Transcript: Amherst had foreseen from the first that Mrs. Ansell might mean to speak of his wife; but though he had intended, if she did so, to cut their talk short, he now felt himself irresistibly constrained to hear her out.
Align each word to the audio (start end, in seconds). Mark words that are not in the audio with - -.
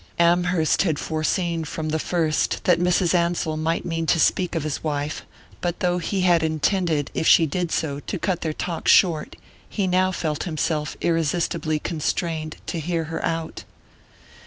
Amherst 0.17 0.81
had 0.81 0.97
foreseen 0.97 1.63
from 1.63 1.89
the 1.89 1.99
first 1.99 2.63
that 2.63 2.79
Mrs. 2.79 3.13
Ansell 3.13 3.55
might 3.55 3.85
mean 3.85 4.07
to 4.07 4.19
speak 4.19 4.55
of 4.55 4.63
his 4.63 4.83
wife; 4.83 5.23
but 5.61 5.79
though 5.79 5.99
he 5.99 6.21
had 6.21 6.41
intended, 6.41 7.11
if 7.13 7.27
she 7.27 7.45
did 7.45 7.71
so, 7.71 7.99
to 7.99 8.17
cut 8.17 8.41
their 8.41 8.51
talk 8.51 8.87
short, 8.87 9.35
he 9.69 9.85
now 9.85 10.11
felt 10.11 10.45
himself 10.45 10.97
irresistibly 11.01 11.77
constrained 11.77 12.55
to 12.65 12.79
hear 12.79 13.03
her 13.13 13.23
out. 13.23 13.63